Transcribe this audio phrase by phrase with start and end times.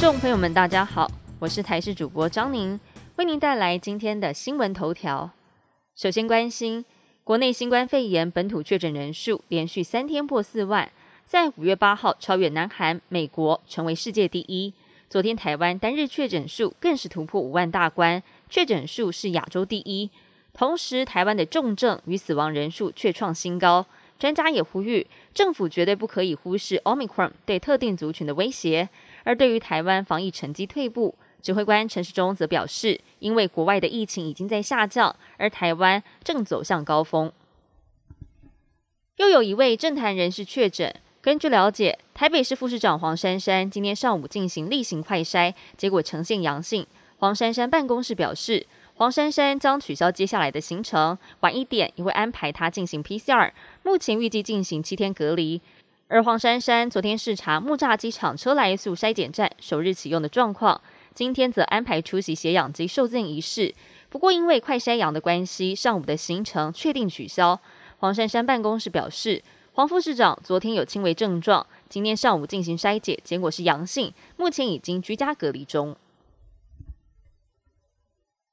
[0.00, 2.78] 众朋友们，大家好，我是台视主播张宁，
[3.16, 5.28] 为您带来今天的新闻头条。
[5.96, 6.84] 首先关心
[7.24, 10.88] 国内新冠肺炎本土确诊人数连续三天破四万，
[11.24, 14.72] 在五月八号超越南韩、美国，成为世界第一。
[15.10, 20.08] 昨天台湾单日确诊数更是突破五万大关，确诊数是亚洲第一。
[20.54, 23.84] 同时，台湾的重症与死亡人数却创新高。
[24.16, 28.88] 专家也呼吁，政府绝对不可以忽视 Omicron 对特定族群的威胁。
[29.28, 37.30] 而对于台湾防疫成绩退步，指挥官陈时中则表示，因为国外的疫情已经在下降，而台湾正走向高峰。
[39.16, 46.86] 又有一位政坛人士确诊，根据了解，台北市副市长黄珊珊今天上午进行例行快筛，结果呈现阳性。
[47.18, 53.52] 黄珊珊办公室表示，黄珊珊将取消接下来的行程，晚一点也会安排她进行 PCR，
[53.82, 55.60] 目前预计进行七天隔离。
[56.08, 60.80] 而黄珊珊昨天视察木栅机场车来速筛检站首日启用的状况，
[61.12, 63.74] 今天则安排出席血氧机受赠仪式。
[64.08, 67.60] 不过因为快筛阳的关系，上午的行程确定取消。
[67.98, 75.94] 黄珊珊办公室表示，黄副市长昨天有轻微症状，今天上午进行筛检，结果是阳性，目前已经居家隔离中。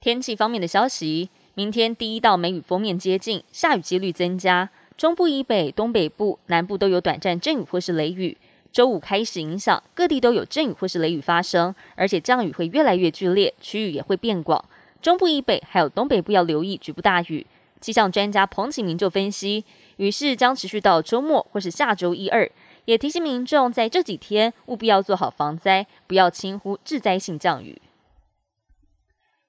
[0.00, 4.70] 天气方面的消息，明天第一道梅雨封面接近，下雨几率增加。
[4.96, 8.36] 中部以北、东北部、南部都有短暂阵雨或是雷雨。
[8.72, 14.64] 周五开始影响，各地都有阵雨或是雷雨发生，而且降雨会越来越剧烈，区域也会变广。
[15.00, 17.46] 中部以北还有东北部要留意局部大雨。
[17.80, 19.64] 气象专家彭启明就分析，
[19.98, 22.50] 雨势将持续到周末或是下周一二，
[22.86, 27.80] 也提醒民众在这几天务必要做好防灾，不要轻忽致灾性降雨。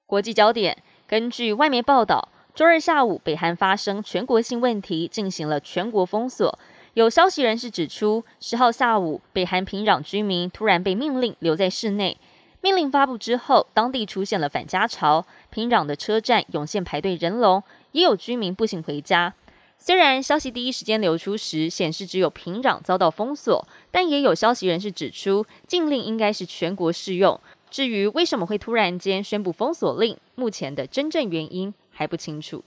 [0.04, 2.28] 国际焦点，根据外媒报道。
[2.56, 6.58] 周二下午，北韩发生全国性问题，进行了全国封锁。
[6.94, 12.16] 有消息人士指出，十号下午，北韩平壤居民突然被命令留在室内。
[12.62, 19.34] 命令发布之后，当地出现了反家潮，平壤的车站涌现排队人龙，也有居民步行回家。
[19.78, 27.38] 虽然消息第一时间流出时显示只有平壤遭到封锁，但也有消息人士指出，禁令应该是全国适用。
[27.70, 31.74] 至于为什么会突然间宣布封锁令，目前的真正原因。
[31.96, 32.62] 还不清楚。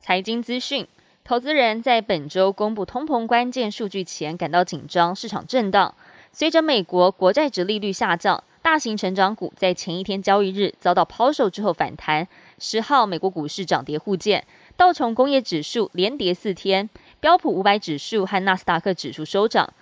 [0.00, 0.88] 财经资讯，
[1.22, 5.94] 投资人在本周公布通膨关键数据前感到紧张，市场震荡。
[6.32, 12.26] 随着美国国债值利率下降，大型成长股在前一天交易日遭到抛售之后反弹。
[12.58, 14.44] 十号美国股市涨跌互见，
[14.76, 16.90] 道琼工业指数连跌四天，
[17.20, 19.72] 标普五百指数和纳斯达克指数收涨。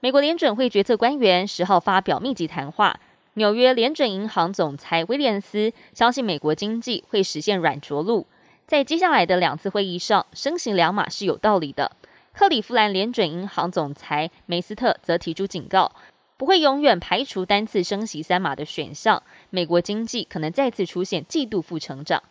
[0.00, 2.98] 美国联准会决策官员十号发表密集谈话。
[3.38, 8.26] 纽约联准银行总裁威廉斯相信美国经济会实现软着陆，
[8.66, 11.92] 在接下来的两次会议上升息两码是有道理的。
[12.34, 15.92] 克利夫兰联准银行总裁梅斯特则提出警告，
[16.36, 22.22] 不会永远排除单次升息三码的选项，美国经济可能再次出现季度负成长。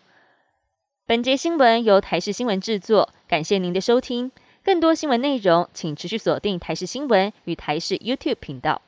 [1.06, 4.30] 本节新闻由台视新闻制作，感谢您的收听。
[4.64, 8.82] 更多新闻内容，请持续锁定台视新闻与台视 YouTube 频道。